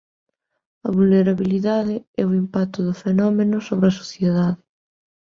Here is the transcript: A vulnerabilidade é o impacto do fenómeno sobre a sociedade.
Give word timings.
A 0.87 0.89
vulnerabilidade 0.97 1.95
é 2.21 2.23
o 2.27 2.35
impacto 2.43 2.79
do 2.87 2.93
fenómeno 3.03 3.57
sobre 3.67 3.85
a 3.89 3.97
sociedade. 4.01 4.59